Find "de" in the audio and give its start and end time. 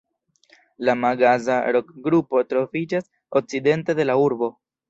4.01-4.11